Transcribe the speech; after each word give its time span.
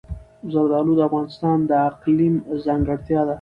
زردالو 0.51 0.93
د 0.97 1.01
افغانستان 1.09 1.57
د 1.69 1.71
اقلیم 1.89 2.35
ځانګړتیا 2.65 3.21
ده. 3.25 3.29